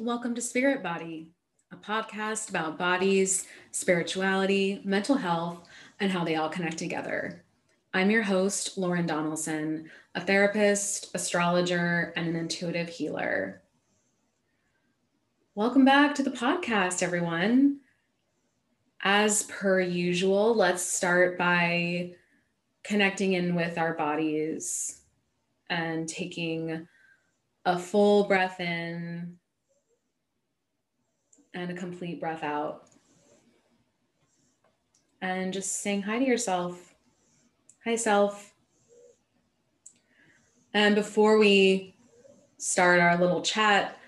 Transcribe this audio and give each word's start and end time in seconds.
Welcome 0.00 0.36
to 0.36 0.40
Spirit 0.40 0.80
Body, 0.80 1.26
a 1.72 1.76
podcast 1.76 2.50
about 2.50 2.78
bodies, 2.78 3.48
spirituality, 3.72 4.80
mental 4.84 5.16
health, 5.16 5.66
and 5.98 6.12
how 6.12 6.24
they 6.24 6.36
all 6.36 6.48
connect 6.48 6.78
together. 6.78 7.44
I'm 7.92 8.08
your 8.08 8.22
host, 8.22 8.78
Lauren 8.78 9.06
Donaldson, 9.06 9.90
a 10.14 10.20
therapist, 10.20 11.10
astrologer, 11.14 12.12
and 12.14 12.28
an 12.28 12.36
intuitive 12.36 12.88
healer. 12.88 13.60
Welcome 15.56 15.84
back 15.84 16.14
to 16.14 16.22
the 16.22 16.30
podcast, 16.30 17.02
everyone. 17.02 17.80
As 19.02 19.42
per 19.44 19.80
usual, 19.80 20.54
let's 20.54 20.82
start 20.82 21.36
by 21.36 22.12
connecting 22.84 23.32
in 23.32 23.56
with 23.56 23.76
our 23.76 23.94
bodies 23.94 25.00
and 25.68 26.08
taking 26.08 26.86
a 27.64 27.76
full 27.76 28.28
breath 28.28 28.60
in 28.60 29.36
and 31.54 31.70
a 31.70 31.74
complete 31.74 32.20
breath 32.20 32.42
out. 32.42 32.84
And 35.20 35.52
just 35.52 35.82
saying 35.82 36.02
hi 36.02 36.18
to 36.18 36.24
yourself. 36.24 36.94
Hi, 37.84 37.96
self. 37.96 38.54
And 40.74 40.94
before 40.94 41.38
we 41.38 41.96
start 42.58 43.00
our 43.00 43.18
little 43.18 43.42
chat, 43.42 43.98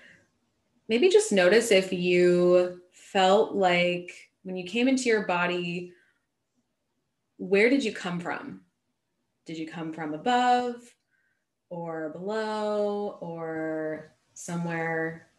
maybe 0.87 1.09
just 1.09 1.31
notice 1.31 1.71
if 1.71 1.91
you 1.91 2.81
felt 2.91 3.55
like 3.55 4.11
when 4.43 4.55
you 4.55 4.65
came 4.65 4.87
into 4.87 5.09
your 5.09 5.25
body, 5.25 5.93
where 7.37 7.69
did 7.69 7.83
you 7.83 7.91
come 7.91 8.19
from? 8.19 8.61
Did 9.45 9.57
you 9.57 9.67
come 9.67 9.91
from 9.91 10.13
above 10.13 10.75
or 11.69 12.09
below 12.09 13.17
or 13.21 14.13
somewhere 14.33 15.30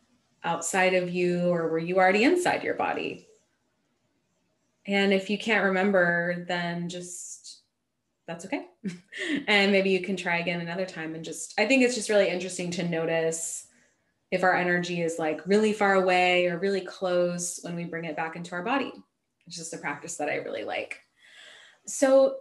outside 0.45 0.95
of 0.95 1.10
you 1.10 1.48
or 1.48 1.69
were 1.69 1.78
you 1.78 1.96
already 1.96 2.24
inside 2.24 2.62
your 2.62 2.74
body? 2.74 3.27
And 4.86 5.12
if 5.12 5.30
you 5.30 5.39
can't 5.39 5.64
remember, 5.64 6.44
then 6.48 6.89
just 6.89 7.61
that's 8.27 8.44
okay. 8.44 8.66
and 9.48 9.72
maybe 9.72 9.91
you 9.91 10.00
can 10.00 10.16
try 10.16 10.39
again 10.39 10.61
another 10.61 10.86
time 10.86 11.14
and 11.14 11.25
just, 11.25 11.55
I 11.58 11.66
think 11.66 11.83
it's 11.83 11.94
just 11.94 12.08
really 12.08 12.28
interesting 12.28 12.70
to 12.72 12.89
notice 12.89 13.66
if 14.31 14.42
our 14.42 14.55
energy 14.55 15.03
is 15.03 15.19
like 15.19 15.47
really 15.47 15.72
far 15.72 15.94
away 15.94 16.47
or 16.47 16.59
really 16.59 16.81
close 16.81 17.61
when 17.62 17.77
we 17.77 17.84
bring 17.84 18.06
it 18.06 18.16
back 18.16 18.34
into 18.34 18.53
our 18.55 18.64
body. 18.64 18.92
It's 19.47 19.56
just 19.56 19.75
a 19.75 19.78
practice 19.78 20.16
that 20.16 20.28
I 20.28 20.36
really 20.36 20.64
like. 20.64 21.00
So, 21.86 22.36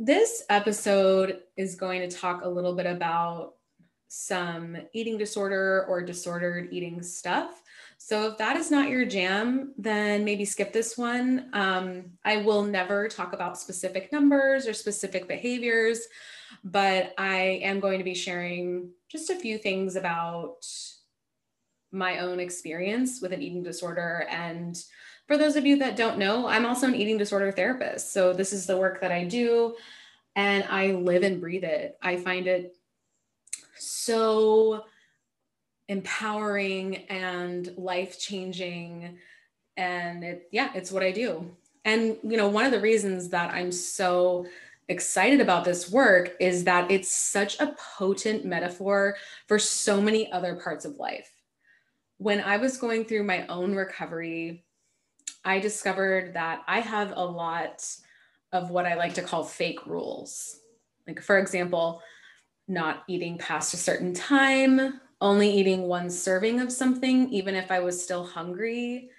this 0.00 0.44
episode 0.48 1.40
is 1.56 1.74
going 1.74 2.08
to 2.08 2.16
talk 2.16 2.44
a 2.44 2.48
little 2.48 2.76
bit 2.76 2.86
about 2.86 3.54
some 4.08 4.76
eating 4.92 5.18
disorder 5.18 5.84
or 5.88 6.02
disordered 6.02 6.68
eating 6.72 7.02
stuff. 7.02 7.62
So 7.98 8.28
if 8.28 8.38
that 8.38 8.56
is 8.56 8.70
not 8.70 8.88
your 8.88 9.04
jam, 9.04 9.74
then 9.76 10.24
maybe 10.24 10.44
skip 10.44 10.72
this 10.72 10.96
one. 10.96 11.50
Um, 11.52 12.04
I 12.24 12.38
will 12.38 12.62
never 12.62 13.08
talk 13.08 13.32
about 13.32 13.58
specific 13.58 14.12
numbers 14.12 14.66
or 14.66 14.72
specific 14.72 15.28
behaviors, 15.28 16.00
but 16.64 17.12
I 17.18 17.60
am 17.62 17.80
going 17.80 17.98
to 17.98 18.04
be 18.04 18.14
sharing 18.14 18.90
just 19.08 19.30
a 19.30 19.36
few 19.36 19.58
things 19.58 19.96
about 19.96 20.66
my 21.90 22.18
own 22.20 22.40
experience 22.40 23.20
with 23.20 23.32
an 23.32 23.42
eating 23.42 23.62
disorder. 23.62 24.26
And 24.30 24.80
for 25.26 25.36
those 25.36 25.56
of 25.56 25.66
you 25.66 25.78
that 25.78 25.96
don't 25.96 26.18
know, 26.18 26.46
I'm 26.46 26.66
also 26.66 26.86
an 26.86 26.94
eating 26.94 27.18
disorder 27.18 27.50
therapist. 27.50 28.12
So 28.12 28.32
this 28.32 28.52
is 28.52 28.66
the 28.66 28.76
work 28.76 29.00
that 29.00 29.12
I 29.12 29.24
do 29.24 29.74
and 30.36 30.64
I 30.70 30.92
live 30.92 31.24
and 31.24 31.40
breathe 31.40 31.64
it. 31.64 31.98
I 32.00 32.16
find 32.16 32.46
it 32.46 32.76
so 33.80 34.84
empowering 35.88 37.06
and 37.06 37.72
life 37.76 38.18
changing. 38.18 39.18
And 39.76 40.24
it, 40.24 40.48
yeah, 40.50 40.70
it's 40.74 40.92
what 40.92 41.02
I 41.02 41.12
do. 41.12 41.56
And, 41.84 42.18
you 42.22 42.36
know, 42.36 42.48
one 42.48 42.66
of 42.66 42.72
the 42.72 42.80
reasons 42.80 43.30
that 43.30 43.54
I'm 43.54 43.72
so 43.72 44.46
excited 44.88 45.40
about 45.40 45.64
this 45.64 45.90
work 45.90 46.34
is 46.40 46.64
that 46.64 46.90
it's 46.90 47.10
such 47.10 47.58
a 47.60 47.74
potent 47.96 48.44
metaphor 48.44 49.16
for 49.46 49.58
so 49.58 50.00
many 50.00 50.30
other 50.32 50.56
parts 50.56 50.84
of 50.84 50.98
life. 50.98 51.30
When 52.18 52.40
I 52.40 52.56
was 52.56 52.78
going 52.78 53.04
through 53.04 53.24
my 53.24 53.46
own 53.46 53.74
recovery, 53.74 54.64
I 55.44 55.60
discovered 55.60 56.34
that 56.34 56.62
I 56.66 56.80
have 56.80 57.12
a 57.16 57.24
lot 57.24 57.86
of 58.52 58.70
what 58.70 58.86
I 58.86 58.94
like 58.94 59.14
to 59.14 59.22
call 59.22 59.44
fake 59.44 59.86
rules. 59.86 60.58
Like, 61.06 61.22
for 61.22 61.38
example, 61.38 62.02
not 62.68 63.04
eating 63.08 63.38
past 63.38 63.74
a 63.74 63.78
certain 63.78 64.14
time, 64.14 65.00
only 65.20 65.50
eating 65.50 65.82
one 65.82 66.10
serving 66.10 66.60
of 66.60 66.70
something, 66.70 67.28
even 67.30 67.54
if 67.54 67.70
I 67.70 67.80
was 67.80 68.02
still 68.02 68.24
hungry, 68.24 69.10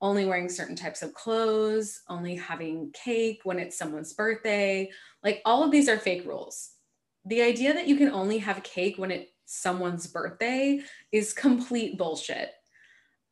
only 0.00 0.26
wearing 0.26 0.48
certain 0.48 0.76
types 0.76 1.02
of 1.02 1.14
clothes, 1.14 2.02
only 2.08 2.36
having 2.36 2.90
cake 2.92 3.40
when 3.44 3.58
it's 3.58 3.76
someone's 3.76 4.12
birthday. 4.12 4.90
Like 5.22 5.40
all 5.44 5.62
of 5.62 5.70
these 5.70 5.88
are 5.88 5.98
fake 5.98 6.26
rules. 6.26 6.70
The 7.24 7.42
idea 7.42 7.74
that 7.74 7.86
you 7.86 7.96
can 7.96 8.10
only 8.10 8.38
have 8.38 8.62
cake 8.62 8.96
when 8.98 9.10
it's 9.10 9.30
someone's 9.44 10.06
birthday 10.06 10.80
is 11.12 11.32
complete 11.32 11.98
bullshit. 11.98 12.50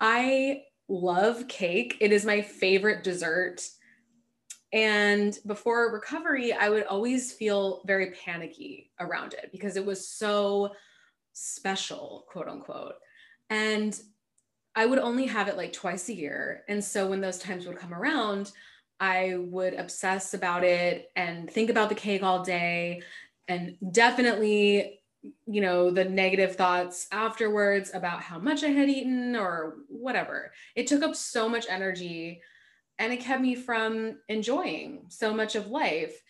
I 0.01 0.63
love 0.89 1.49
cake. 1.49 1.97
It 2.01 2.13
is 2.13 2.25
my 2.25 2.43
favorite 2.43 3.05
dessert. 3.05 3.63
And 4.73 5.39
before 5.47 5.93
recovery, 5.93 6.53
I 6.53 6.69
would 6.69 6.85
always 6.85 7.33
feel 7.33 7.83
very 7.87 8.11
panicky 8.13 8.91
around 9.01 9.35
it 9.35 9.51
because 9.51 9.77
it 9.77 9.87
was 9.87 10.07
so 10.07 10.73
special, 11.33 12.27
quote 12.29 12.49
unquote. 12.49 12.95
And 13.49 13.99
I 14.75 14.87
would 14.87 14.99
only 14.99 15.27
have 15.27 15.49
it 15.49 15.57
like 15.57 15.73
twice 15.73 16.09
a 16.09 16.15
year. 16.15 16.65
And 16.69 16.85
so 16.85 17.09
when 17.09 17.21
those 17.21 17.39
times 17.39 17.67
would 17.67 17.79
come 17.79 17.95
around, 17.95 18.53
I 19.01 19.37
would 19.39 19.75
obsess 19.75 20.35
about 20.35 20.65
it 20.65 21.11
and 21.17 21.51
think 21.51 21.71
about 21.71 21.89
the 21.89 21.95
cake 21.95 22.23
all 22.23 22.45
day 22.45 23.03
and 23.47 23.77
definitely, 23.91 25.01
you 25.47 25.61
know, 25.61 25.91
the 25.91 26.05
negative 26.05 26.57
thoughts 26.57 27.07
afterwards 27.11 27.91
about 27.95 28.21
how 28.21 28.39
much 28.39 28.63
I 28.63 28.69
had 28.69 28.89
eaten 28.89 29.35
or 29.35 29.79
whatever. 29.89 30.53
It 30.77 30.87
took 30.87 31.03
up 31.03 31.17
so 31.17 31.49
much 31.49 31.67
energy 31.69 32.43
and 32.99 33.13
it 33.13 33.21
kept 33.21 33.41
me 33.41 33.55
from 33.55 34.19
enjoying 34.29 35.07
so 35.09 35.33
much 35.33 35.55
of 35.55 35.69
life. 35.69 36.21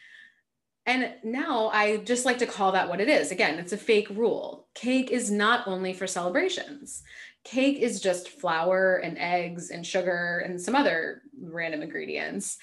And 0.86 1.14
now 1.22 1.68
I 1.68 1.98
just 1.98 2.24
like 2.24 2.38
to 2.38 2.46
call 2.46 2.72
that 2.72 2.88
what 2.88 3.00
it 3.00 3.08
is. 3.08 3.30
Again, 3.30 3.58
it's 3.58 3.72
a 3.72 3.78
fake 3.78 4.08
rule. 4.10 4.68
Cake 4.74 5.10
is 5.10 5.30
not 5.30 5.66
only 5.66 5.92
for 5.92 6.06
celebrations. 6.06 7.02
Cake 7.44 7.78
is 7.78 8.00
just 8.00 8.28
flour 8.28 8.96
and 8.96 9.18
eggs 9.18 9.70
and 9.70 9.86
sugar 9.86 10.42
and 10.44 10.60
some 10.60 10.74
other 10.74 11.22
random 11.40 11.82
ingredients. 11.82 12.58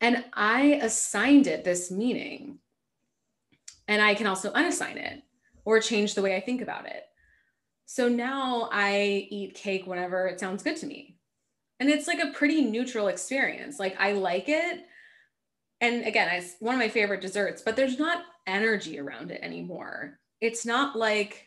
And 0.00 0.24
I 0.32 0.80
assigned 0.82 1.46
it 1.46 1.64
this 1.64 1.90
meaning. 1.90 2.58
And 3.86 4.02
I 4.02 4.14
can 4.14 4.26
also 4.26 4.52
unassign 4.52 4.96
it 4.96 5.22
or 5.64 5.80
change 5.80 6.14
the 6.14 6.22
way 6.22 6.36
I 6.36 6.40
think 6.40 6.60
about 6.60 6.86
it. 6.86 7.04
So 7.86 8.08
now 8.08 8.68
I 8.70 9.26
eat 9.30 9.54
cake 9.54 9.86
whenever 9.86 10.26
it 10.26 10.38
sounds 10.38 10.62
good 10.62 10.76
to 10.78 10.86
me 10.86 11.17
and 11.80 11.88
it's 11.88 12.06
like 12.06 12.20
a 12.20 12.32
pretty 12.32 12.62
neutral 12.62 13.08
experience. 13.08 13.78
Like 13.78 13.96
i 13.98 14.12
like 14.12 14.48
it. 14.48 14.84
And 15.80 16.06
again 16.06 16.28
it's 16.32 16.56
one 16.60 16.74
of 16.74 16.80
my 16.80 16.88
favorite 16.88 17.20
desserts 17.20 17.62
but 17.62 17.76
there's 17.76 17.98
not 17.98 18.24
energy 18.46 18.98
around 18.98 19.30
it 19.30 19.42
anymore. 19.42 20.18
It's 20.40 20.64
not 20.64 20.96
like 20.96 21.44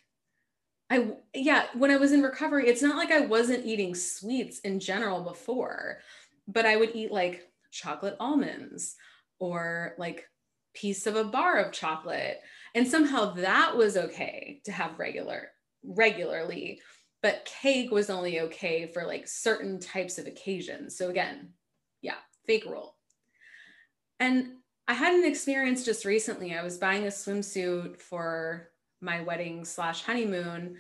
i 0.90 1.14
yeah 1.34 1.68
when 1.74 1.90
i 1.90 1.96
was 1.96 2.12
in 2.12 2.22
recovery 2.22 2.68
it's 2.68 2.82
not 2.82 2.98
like 2.98 3.12
i 3.12 3.22
wasn't 3.22 3.66
eating 3.66 3.96
sweets 3.96 4.60
in 4.60 4.78
general 4.78 5.22
before 5.22 6.00
but 6.50 6.66
i 6.66 6.76
would 6.76 6.94
eat 6.94 7.14
like 7.14 7.48
chocolate 7.72 8.18
almonds 8.20 8.98
or 9.40 9.96
like 9.98 10.28
piece 10.74 11.08
of 11.08 11.16
a 11.16 11.24
bar 11.24 11.58
of 11.58 11.72
chocolate. 11.72 12.40
And 12.76 12.88
somehow 12.88 13.34
that 13.34 13.76
was 13.76 13.98
okay 13.98 14.62
to 14.66 14.72
have 14.72 15.00
regular 15.00 15.50
regularly 15.84 16.80
but 17.22 17.46
cake 17.46 17.92
was 17.92 18.10
only 18.10 18.40
okay 18.42 18.88
for 18.88 19.06
like 19.06 19.28
certain 19.28 19.80
types 19.80 20.18
of 20.18 20.28
occasions. 20.28 20.98
So 20.98 21.10
again, 21.10 21.50
yeah, 22.02 22.16
fake 22.46 22.66
rule. 22.66 22.96
And 24.20 24.54
I 24.88 24.94
had 24.94 25.14
an 25.14 25.26
experience 25.26 25.86
just 25.86 26.06
recently. 26.06 26.56
I 26.56 26.64
was 26.64 26.78
buying 26.78 27.04
a 27.04 27.08
swimsuit 27.08 27.98
for 27.98 28.70
my 29.02 29.22
wedding 29.22 29.66
slash 29.66 30.04
honeymoon. 30.04 30.78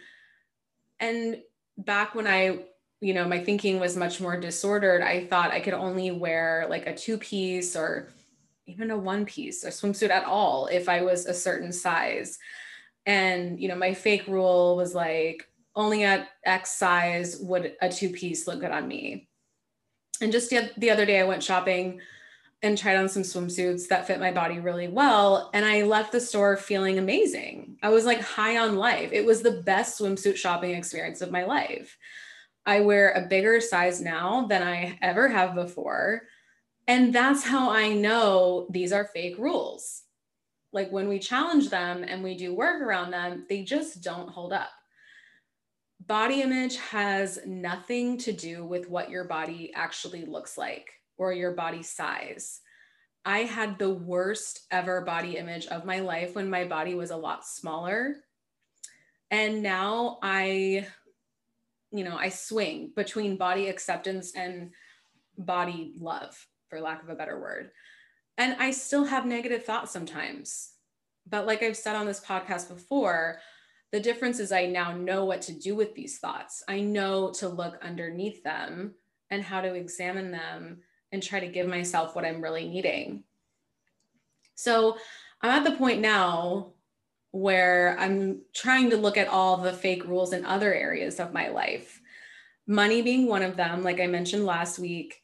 And 1.00 1.42
back 1.77 2.15
when 2.15 2.27
I, 2.27 2.60
you 3.00 3.13
know, 3.13 3.27
my 3.27 3.44
thinking 3.44 3.80
was 3.80 3.95
much 3.95 4.19
more 4.19 4.39
disordered, 4.39 5.01
I 5.01 5.25
thought 5.25 5.51
I 5.51 5.60
could 5.60 5.74
only 5.74 6.12
wear 6.12 6.68
like 6.69 6.88
a 6.88 6.95
two 6.95 7.18
piece 7.18 7.75
or 7.75 8.10
even 8.68 8.92
a 8.92 8.98
one 8.98 9.25
piece, 9.25 9.63
a 9.63 9.69
swimsuit 9.69 10.10
at 10.10 10.25
all 10.25 10.68
if 10.68 10.88
I 10.88 11.01
was 11.01 11.25
a 11.25 11.33
certain 11.33 11.71
size. 11.71 12.38
And, 13.06 13.60
you 13.60 13.68
know, 13.68 13.75
my 13.75 13.94
fake 13.94 14.27
rule 14.27 14.75
was 14.75 14.94
like, 14.94 15.50
only 15.75 16.03
at 16.03 16.29
X 16.45 16.77
size 16.77 17.38
would 17.39 17.75
a 17.81 17.89
two 17.89 18.09
piece 18.09 18.47
look 18.47 18.59
good 18.59 18.71
on 18.71 18.88
me. 18.88 19.29
And 20.21 20.31
just 20.31 20.50
the 20.50 20.91
other 20.91 21.06
day, 21.06 21.19
I 21.19 21.25
went 21.25 21.44
shopping 21.44 22.00
and 22.63 22.77
tried 22.77 22.97
on 22.97 23.09
some 23.09 23.23
swimsuits 23.23 23.88
that 23.88 24.06
fit 24.06 24.19
my 24.19 24.31
body 24.31 24.59
really 24.59 24.88
well. 24.88 25.50
And 25.53 25.65
I 25.65 25.81
left 25.81 26.12
the 26.12 26.19
store 26.19 26.56
feeling 26.57 27.00
amazing. 27.00 27.77
I 27.81 27.89
was 27.89 28.06
like 28.06 28.21
high 28.21 28.57
on 28.57 28.75
life. 28.75 29.12
It 29.12 29.25
was 29.25 29.41
the 29.41 29.63
best 29.63 30.00
swimsuit 30.00 30.35
shopping 30.35 30.75
experience 30.75 31.21
of 31.21 31.31
my 31.31 31.44
life. 31.44 31.97
I 32.65 32.81
wear 32.81 33.13
a 33.13 33.27
bigger 33.27 33.59
size 33.59 34.00
now 34.00 34.45
than 34.45 34.62
I 34.62 35.00
ever 35.01 35.27
have 35.27 35.56
before. 35.56 36.21
And 36.88 37.13
that's 37.13 37.44
how 37.44 37.71
I 37.71 37.94
know 37.94 38.67
these 38.69 38.91
are 38.91 39.06
fake 39.06 39.39
rules. 39.39 40.03
Like 40.71 40.91
when 40.91 41.09
we 41.09 41.17
challenge 41.17 41.69
them 41.69 42.03
and 42.03 42.24
we 42.24 42.38
do 42.38 42.53
work 42.53 42.81
around 42.81 43.09
them, 43.09 43.45
they 43.50 43.63
just 43.63 44.03
don't 44.03 44.29
hold 44.29 44.53
up. 44.53 44.69
Body 46.12 46.42
image 46.42 46.75
has 46.75 47.40
nothing 47.46 48.18
to 48.18 48.34
do 48.34 48.66
with 48.66 48.90
what 48.90 49.10
your 49.10 49.24
body 49.24 49.72
actually 49.74 50.25
looks 50.25 50.58
like 50.58 50.92
or 51.18 51.31
your 51.31 51.54
body 51.54 51.84
size. 51.84 52.60
I 53.24 53.44
had 53.44 53.80
the 53.80 53.92
worst 53.92 54.68
ever 54.72 55.00
body 55.00 55.38
image 55.38 55.68
of 55.68 55.86
my 55.86 56.02
life 56.02 56.36
when 56.36 56.50
my 56.50 56.66
body 56.66 56.96
was 56.96 57.12
a 57.12 57.16
lot 57.16 57.48
smaller. 57.48 58.18
And 59.30 59.63
now 59.63 60.19
I, 60.22 60.86
you 61.94 62.04
know, 62.04 62.18
I 62.18 62.28
swing 62.28 62.92
between 62.94 63.38
body 63.38 63.69
acceptance 63.69 64.34
and 64.36 64.72
body 65.38 65.94
love, 65.98 66.46
for 66.68 66.81
lack 66.81 67.02
of 67.02 67.08
a 67.08 67.16
better 67.16 67.40
word. 67.40 67.72
And 68.38 68.58
I 68.60 68.72
still 68.72 69.06
have 69.06 69.25
negative 69.25 69.63
thoughts 69.63 69.94
sometimes. 69.94 70.74
But 71.25 71.48
like 71.48 71.63
I've 71.63 71.78
said 71.78 71.96
on 71.96 72.06
this 72.06 72.19
podcast 72.19 72.68
before, 72.68 73.40
the 73.91 73.99
difference 73.99 74.39
is 74.39 74.51
I 74.51 74.67
now 74.67 74.93
know 74.95 75.25
what 75.25 75.41
to 75.43 75.53
do 75.53 75.75
with 75.75 75.93
these 75.93 76.17
thoughts. 76.19 76.63
I 76.67 76.79
know 76.79 77.31
to 77.33 77.49
look 77.49 77.77
underneath 77.81 78.43
them 78.43 78.95
and 79.29 79.43
how 79.43 79.61
to 79.61 79.73
examine 79.73 80.31
them 80.31 80.79
and 81.11 81.21
try 81.21 81.39
to 81.39 81.47
give 81.47 81.67
myself 81.67 82.15
what 82.15 82.25
I'm 82.25 82.41
really 82.41 82.67
needing. 82.69 83.23
So 84.55 84.97
I'm 85.41 85.51
at 85.51 85.69
the 85.69 85.77
point 85.77 85.99
now 85.99 86.73
where 87.31 87.97
I'm 87.99 88.41
trying 88.53 88.89
to 88.91 88.97
look 88.97 89.17
at 89.17 89.27
all 89.27 89.57
the 89.57 89.73
fake 89.73 90.05
rules 90.05 90.33
in 90.33 90.45
other 90.45 90.73
areas 90.73 91.19
of 91.19 91.33
my 91.33 91.49
life, 91.49 91.99
money 92.67 93.01
being 93.01 93.27
one 93.27 93.41
of 93.41 93.57
them, 93.57 93.83
like 93.83 93.99
I 93.99 94.07
mentioned 94.07 94.45
last 94.45 94.79
week. 94.79 95.19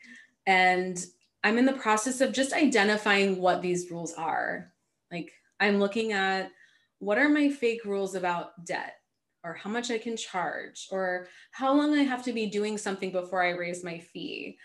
And 0.45 0.97
I'm 1.43 1.57
in 1.57 1.65
the 1.65 1.73
process 1.73 2.19
of 2.21 2.33
just 2.33 2.53
identifying 2.53 3.39
what 3.39 3.61
these 3.61 3.91
rules 3.91 4.13
are. 4.13 4.73
Like 5.11 5.31
I'm 5.59 5.79
looking 5.79 6.13
at 6.13 6.51
what 6.99 7.17
are 7.17 7.29
my 7.29 7.49
fake 7.49 7.85
rules 7.85 8.15
about 8.15 8.65
debt 8.65 8.95
or 9.43 9.53
how 9.53 9.69
much 9.69 9.91
I 9.91 9.97
can 9.97 10.17
charge 10.17 10.87
or 10.91 11.27
how 11.51 11.73
long 11.73 11.93
I 11.93 12.03
have 12.03 12.23
to 12.25 12.33
be 12.33 12.47
doing 12.47 12.77
something 12.77 13.11
before 13.11 13.43
I 13.43 13.51
raise 13.51 13.83
my 13.83 13.99
fee. 13.99 14.57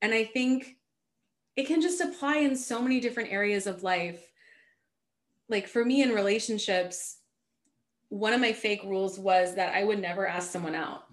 And 0.00 0.14
I 0.14 0.24
think 0.24 0.76
it 1.56 1.66
can 1.66 1.82
just 1.82 2.00
apply 2.00 2.38
in 2.38 2.56
so 2.56 2.80
many 2.80 3.00
different 3.00 3.32
areas 3.32 3.66
of 3.66 3.82
life. 3.82 4.22
Like 5.48 5.68
for 5.68 5.84
me 5.84 6.02
in 6.02 6.10
relationships, 6.10 7.18
one 8.08 8.32
of 8.32 8.40
my 8.40 8.52
fake 8.52 8.82
rules 8.84 9.18
was 9.18 9.54
that 9.56 9.74
I 9.74 9.84
would 9.84 10.00
never 10.00 10.26
ask 10.26 10.50
someone 10.50 10.74
out. 10.74 11.04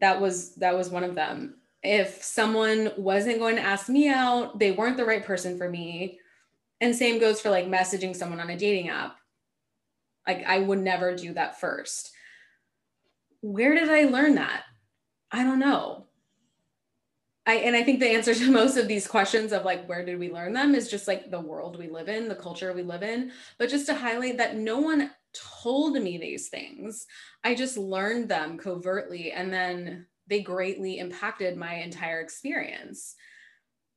That 0.00 0.20
was 0.20 0.54
that 0.56 0.76
was 0.76 0.90
one 0.90 1.04
of 1.04 1.14
them. 1.14 1.56
If 1.82 2.22
someone 2.22 2.92
wasn't 2.96 3.38
going 3.38 3.56
to 3.56 3.62
ask 3.62 3.88
me 3.88 4.08
out, 4.08 4.58
they 4.58 4.72
weren't 4.72 4.96
the 4.96 5.04
right 5.04 5.24
person 5.24 5.56
for 5.56 5.68
me. 5.68 6.18
And 6.80 6.94
same 6.94 7.20
goes 7.20 7.40
for 7.40 7.50
like 7.50 7.66
messaging 7.66 8.16
someone 8.16 8.40
on 8.40 8.50
a 8.50 8.58
dating 8.58 8.88
app. 8.88 9.16
Like 10.26 10.44
I 10.46 10.58
would 10.58 10.80
never 10.80 11.14
do 11.14 11.34
that 11.34 11.60
first. 11.60 12.10
Where 13.40 13.74
did 13.74 13.90
I 13.90 14.04
learn 14.04 14.36
that? 14.36 14.62
I 15.30 15.42
don't 15.44 15.58
know. 15.58 16.06
I 17.46 17.56
and 17.56 17.76
I 17.76 17.82
think 17.82 18.00
the 18.00 18.08
answer 18.08 18.34
to 18.34 18.50
most 18.50 18.76
of 18.76 18.88
these 18.88 19.06
questions 19.06 19.52
of 19.52 19.64
like 19.64 19.86
where 19.86 20.04
did 20.04 20.18
we 20.18 20.30
learn 20.30 20.52
them 20.52 20.74
is 20.74 20.90
just 20.90 21.06
like 21.06 21.30
the 21.30 21.40
world 21.40 21.78
we 21.78 21.88
live 21.88 22.08
in, 22.08 22.28
the 22.28 22.34
culture 22.34 22.72
we 22.72 22.82
live 22.82 23.02
in. 23.02 23.32
But 23.58 23.68
just 23.68 23.86
to 23.86 23.94
highlight 23.94 24.38
that 24.38 24.56
no 24.56 24.78
one 24.78 25.10
told 25.34 25.94
me 25.94 26.16
these 26.16 26.48
things. 26.48 27.06
I 27.42 27.54
just 27.54 27.76
learned 27.76 28.28
them 28.28 28.56
covertly 28.56 29.32
and 29.32 29.52
then 29.52 30.06
they 30.26 30.40
greatly 30.40 30.98
impacted 30.98 31.56
my 31.56 31.74
entire 31.74 32.20
experience. 32.20 33.14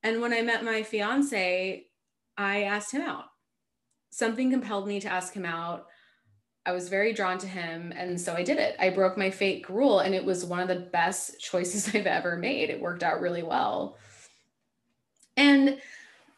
And 0.03 0.21
when 0.21 0.33
I 0.33 0.41
met 0.41 0.63
my 0.63 0.83
fiance, 0.83 1.85
I 2.37 2.63
asked 2.63 2.91
him 2.91 3.01
out. 3.01 3.25
Something 4.09 4.51
compelled 4.51 4.87
me 4.87 4.99
to 5.01 5.09
ask 5.09 5.33
him 5.33 5.45
out. 5.45 5.85
I 6.67 6.73
was 6.73 6.89
very 6.89 7.13
drawn 7.13 7.37
to 7.37 7.47
him. 7.47 7.93
And 7.95 8.19
so 8.19 8.33
I 8.33 8.43
did 8.43 8.57
it. 8.57 8.75
I 8.77 8.89
broke 8.89 9.17
my 9.17 9.31
fake 9.31 9.69
rule, 9.69 9.99
and 9.99 10.13
it 10.13 10.25
was 10.25 10.43
one 10.43 10.59
of 10.59 10.67
the 10.67 10.75
best 10.75 11.39
choices 11.39 11.87
I've 11.95 12.05
ever 12.05 12.35
made. 12.35 12.69
It 12.69 12.81
worked 12.81 13.03
out 13.03 13.21
really 13.21 13.41
well. 13.41 13.97
And 15.37 15.79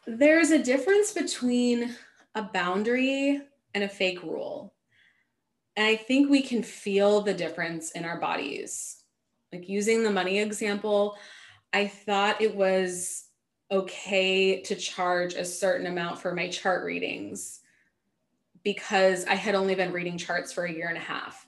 there's 0.06 0.52
a 0.52 0.62
difference 0.62 1.12
between 1.12 1.96
a 2.36 2.42
boundary 2.42 3.42
and 3.74 3.84
a 3.84 3.88
fake 3.88 4.22
rule. 4.22 4.72
And 5.76 5.86
I 5.86 5.96
think 5.96 6.30
we 6.30 6.42
can 6.42 6.62
feel 6.62 7.22
the 7.22 7.34
difference 7.34 7.90
in 7.92 8.04
our 8.04 8.20
bodies. 8.20 9.02
Like 9.52 9.68
using 9.68 10.04
the 10.04 10.10
money 10.10 10.38
example, 10.38 11.16
I 11.72 11.88
thought 11.88 12.40
it 12.40 12.54
was 12.54 13.24
okay 13.70 14.60
to 14.62 14.76
charge 14.76 15.34
a 15.34 15.44
certain 15.44 15.86
amount 15.86 16.20
for 16.20 16.34
my 16.34 16.48
chart 16.48 16.84
readings 16.84 17.60
because 18.62 19.24
I 19.24 19.34
had 19.34 19.54
only 19.54 19.74
been 19.74 19.92
reading 19.92 20.18
charts 20.18 20.52
for 20.52 20.64
a 20.64 20.72
year 20.72 20.88
and 20.88 20.96
a 20.96 21.00
half. 21.00 21.46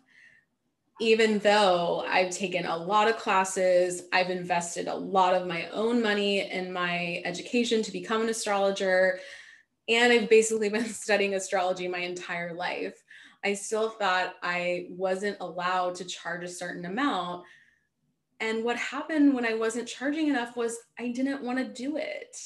Even 1.01 1.39
though 1.41 2.05
I've 2.07 2.31
taken 2.31 2.65
a 2.65 2.77
lot 2.77 3.09
of 3.09 3.17
classes, 3.17 4.03
I've 4.13 4.31
invested 4.31 4.89
a 4.89 4.95
lot 4.95 5.35
of 5.35 5.49
my 5.49 5.69
own 5.71 6.01
money 6.01 6.51
in 6.51 6.73
my 6.73 7.23
education 7.25 7.83
to 7.83 7.93
become 7.93 8.23
an 8.23 8.29
astrologer, 8.29 9.19
and 9.89 10.13
I've 10.13 10.29
basically 10.29 10.69
been 10.71 10.87
studying 10.87 11.35
astrology 11.35 11.89
my 11.89 11.99
entire 11.99 12.55
life. 12.55 13.03
I 13.45 13.55
still 13.55 13.91
thought 13.91 14.35
I 14.43 14.87
wasn't 14.91 15.39
allowed 15.41 15.97
to 15.97 16.05
charge 16.05 16.45
a 16.45 16.49
certain 16.49 16.85
amount. 16.85 17.45
And 18.39 18.65
what 18.65 18.77
happened 18.77 19.35
when 19.35 19.45
I 19.45 19.55
wasn't 19.55 19.89
charging 19.89 20.29
enough 20.29 20.57
was 20.57 20.77
I 20.99 21.09
didn't 21.09 21.43
want 21.43 21.59
to 21.59 21.65
do 21.65 21.97
it. 21.97 22.37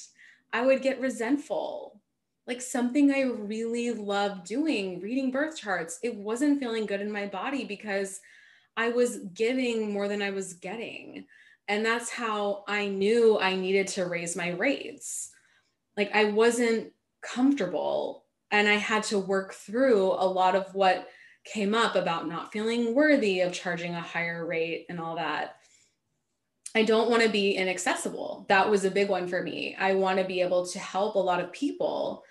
I 0.52 0.62
would 0.62 0.80
get 0.80 1.00
resentful 1.00 2.00
like 2.46 2.60
something 2.60 3.10
I 3.10 3.22
really 3.22 3.90
love 3.90 4.44
doing, 4.44 5.00
reading 5.00 5.30
birth 5.30 5.56
charts. 5.56 5.98
It 6.02 6.14
wasn't 6.14 6.60
feeling 6.60 6.86
good 6.86 7.00
in 7.00 7.10
my 7.10 7.26
body 7.26 7.64
because 7.64 8.20
I 8.76 8.90
was 8.90 9.18
giving 9.34 9.92
more 9.92 10.06
than 10.06 10.22
I 10.22 10.30
was 10.30 10.54
getting. 10.54 11.26
And 11.68 11.84
that's 11.84 12.10
how 12.10 12.62
I 12.68 12.86
knew 12.86 13.38
I 13.40 13.56
needed 13.56 13.88
to 13.88 14.06
raise 14.06 14.36
my 14.36 14.50
rates. 14.50 15.30
Like 15.96 16.14
I 16.14 16.26
wasn't 16.26 16.92
comfortable 17.22 18.24
and 18.52 18.68
I 18.68 18.74
had 18.74 19.02
to 19.04 19.18
work 19.18 19.54
through 19.54 20.12
a 20.12 20.26
lot 20.26 20.54
of 20.54 20.72
what 20.74 21.08
came 21.44 21.74
up 21.74 21.96
about 21.96 22.28
not 22.28 22.52
feeling 22.52 22.94
worthy 22.94 23.40
of 23.40 23.52
charging 23.52 23.94
a 23.94 24.00
higher 24.00 24.46
rate 24.46 24.86
and 24.88 25.00
all 25.00 25.16
that. 25.16 25.56
I 26.74 26.82
don't 26.82 27.10
want 27.10 27.22
to 27.22 27.28
be 27.28 27.52
inaccessible. 27.52 28.44
That 28.48 28.70
was 28.70 28.84
a 28.84 28.90
big 28.90 29.08
one 29.08 29.26
for 29.26 29.42
me. 29.42 29.74
I 29.78 29.94
want 29.94 30.18
to 30.18 30.24
be 30.24 30.42
able 30.42 30.66
to 30.66 30.78
help 30.78 31.14
a 31.14 31.18
lot 31.18 31.40
of 31.40 31.52
people 31.52 32.22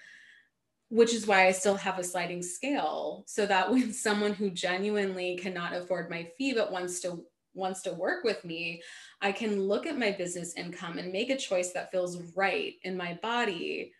which 0.89 1.13
is 1.13 1.27
why 1.27 1.48
I 1.48 1.51
still 1.51 1.75
have 1.75 2.00
a 2.00 2.04
sliding 2.04 2.42
scale 2.42 3.24
so 3.27 3.46
that 3.46 3.72
when 3.72 3.94
someone 3.94 4.34
who 4.34 4.50
genuinely 4.50 5.38
cannot 5.38 5.75
afford 5.75 6.10
my 6.10 6.30
fee 6.38 6.54
but 6.54 6.72
wants 6.72 7.00
to 7.01 7.25
wants 7.54 7.82
to 7.84 7.94
work 7.94 8.25
with 8.25 8.44
me, 8.44 8.82
I 9.22 9.32
can 9.32 9.62
look 9.62 9.86
at 9.86 9.98
my 9.98 10.12
business 10.12 10.54
income 10.56 10.98
and 10.98 11.13
make 11.13 11.30
a 11.30 11.38
choice 11.38 11.72
that 11.72 11.89
feels 11.89 12.22
right 12.36 12.74
in 12.84 12.98
my 12.98 13.18
body 13.22 13.94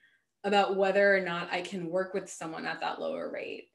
about 0.44 0.75
whether 0.75 1.15
or 1.15 1.22
not 1.22 1.51
I 1.51 1.62
can 1.62 1.89
work 1.89 2.13
with 2.13 2.30
someone 2.30 2.65
at 2.65 2.82
that 2.82 3.00
lower 3.00 3.32
rate. 3.32 3.70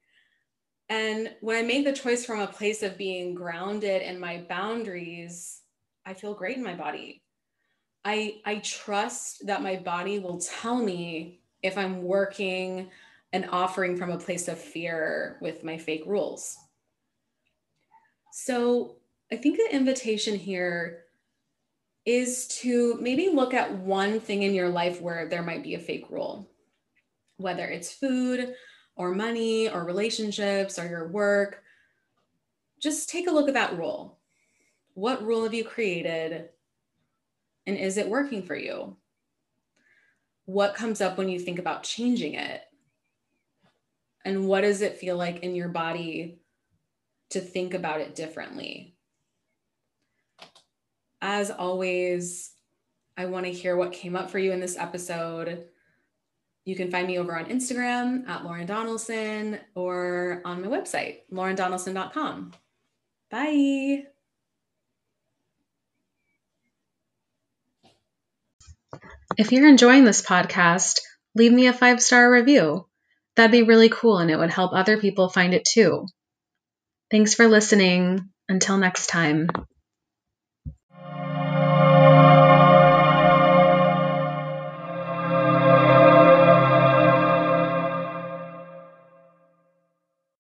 And 0.90 1.34
when 1.40 1.56
I 1.56 1.62
make 1.62 1.84
the 1.84 1.92
choice 1.92 2.26
from 2.26 2.40
a 2.40 2.46
place 2.46 2.82
of 2.82 2.98
being 2.98 3.34
grounded 3.34 4.02
in 4.02 4.20
my 4.20 4.44
boundaries, 4.48 5.62
I 6.04 6.14
feel 6.14 6.34
great 6.34 6.56
in 6.56 6.62
my 6.62 6.74
body. 6.74 7.22
I 8.04 8.40
I 8.44 8.56
trust 8.56 9.46
that 9.46 9.62
my 9.62 9.76
body 9.76 10.18
will 10.18 10.40
tell 10.40 10.76
me 10.76 11.39
if 11.62 11.76
I'm 11.76 12.02
working 12.02 12.90
and 13.32 13.48
offering 13.50 13.96
from 13.96 14.10
a 14.10 14.18
place 14.18 14.48
of 14.48 14.58
fear 14.58 15.38
with 15.40 15.62
my 15.64 15.78
fake 15.78 16.04
rules. 16.06 16.56
So 18.32 18.96
I 19.32 19.36
think 19.36 19.56
the 19.56 19.74
invitation 19.74 20.36
here 20.36 21.04
is 22.06 22.48
to 22.48 22.98
maybe 23.00 23.28
look 23.28 23.54
at 23.54 23.72
one 23.72 24.20
thing 24.20 24.42
in 24.42 24.54
your 24.54 24.68
life 24.68 25.00
where 25.00 25.28
there 25.28 25.42
might 25.42 25.62
be 25.62 25.74
a 25.74 25.78
fake 25.78 26.06
rule, 26.10 26.48
whether 27.36 27.66
it's 27.66 27.92
food 27.92 28.54
or 28.96 29.14
money 29.14 29.68
or 29.68 29.84
relationships 29.84 30.78
or 30.78 30.88
your 30.88 31.08
work. 31.08 31.62
Just 32.80 33.10
take 33.10 33.28
a 33.28 33.30
look 33.30 33.48
at 33.48 33.54
that 33.54 33.78
rule. 33.78 34.18
What 34.94 35.24
rule 35.24 35.44
have 35.44 35.54
you 35.54 35.64
created? 35.64 36.48
And 37.66 37.76
is 37.76 37.96
it 37.96 38.08
working 38.08 38.42
for 38.42 38.56
you? 38.56 38.96
What 40.52 40.74
comes 40.74 41.00
up 41.00 41.16
when 41.16 41.28
you 41.28 41.38
think 41.38 41.58
about 41.58 41.82
changing 41.82 42.34
it? 42.34 42.62
And 44.24 44.46
what 44.46 44.62
does 44.62 44.82
it 44.82 44.98
feel 44.98 45.16
like 45.16 45.42
in 45.42 45.54
your 45.54 45.68
body 45.68 46.40
to 47.30 47.40
think 47.40 47.72
about 47.74 48.00
it 48.00 48.14
differently? 48.14 48.96
As 51.22 51.50
always, 51.50 52.52
I 53.16 53.26
want 53.26 53.46
to 53.46 53.52
hear 53.52 53.76
what 53.76 53.92
came 53.92 54.16
up 54.16 54.30
for 54.30 54.38
you 54.38 54.52
in 54.52 54.60
this 54.60 54.76
episode. 54.76 55.66
You 56.64 56.76
can 56.76 56.90
find 56.90 57.06
me 57.06 57.18
over 57.18 57.36
on 57.36 57.46
Instagram 57.46 58.28
at 58.28 58.44
Lauren 58.44 58.66
Donaldson 58.66 59.60
or 59.74 60.42
on 60.44 60.62
my 60.62 60.68
website, 60.68 61.20
laurendonaldson.com. 61.32 62.52
Bye. 63.30 64.19
If 69.38 69.52
you're 69.52 69.68
enjoying 69.68 70.04
this 70.04 70.22
podcast, 70.22 71.00
leave 71.34 71.52
me 71.52 71.66
a 71.66 71.72
five 71.72 72.02
star 72.02 72.30
review. 72.30 72.86
That'd 73.36 73.52
be 73.52 73.62
really 73.62 73.88
cool 73.88 74.18
and 74.18 74.30
it 74.30 74.36
would 74.36 74.50
help 74.50 74.72
other 74.72 74.98
people 74.98 75.28
find 75.28 75.54
it 75.54 75.64
too. 75.64 76.06
Thanks 77.10 77.34
for 77.34 77.46
listening. 77.46 78.30
Until 78.48 78.78
next 78.78 79.06
time. 79.06 79.48